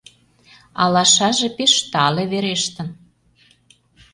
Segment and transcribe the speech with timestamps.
[0.83, 2.89] Алашаже пеш тале верештын.